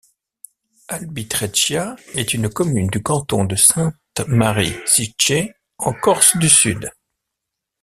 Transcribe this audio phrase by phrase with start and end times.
[0.87, 6.89] Albitreccia est une commune du canton de Sainte-Marie-Sicché en Corse-du-Sud.